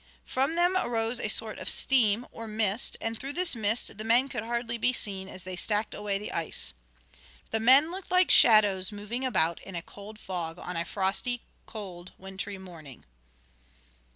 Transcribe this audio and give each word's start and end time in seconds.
From 0.25 0.55
them 0.55 0.75
arose 0.75 1.19
a 1.19 1.27
sort 1.27 1.59
of 1.59 1.69
steam, 1.69 2.25
or 2.31 2.47
mist, 2.47 2.97
and 2.99 3.19
through 3.19 3.33
this 3.33 3.55
mist 3.55 3.99
the 3.99 4.03
men 4.03 4.29
could 4.29 4.41
hardly 4.41 4.79
be 4.79 4.93
seen 4.93 5.29
as 5.29 5.43
they 5.43 5.55
stacked 5.55 5.93
away 5.93 6.17
the 6.17 6.31
ice. 6.31 6.73
The 7.51 7.59
men 7.59 7.91
looked 7.91 8.09
like 8.09 8.31
shadows 8.31 8.91
moving 8.91 9.23
about 9.23 9.59
in 9.61 9.75
a 9.75 9.83
cold 9.83 10.17
fog 10.17 10.57
on 10.57 10.75
a 10.75 10.85
frosty, 10.85 11.43
cold, 11.67 12.13
wintry 12.17 12.57
morning. 12.57 13.05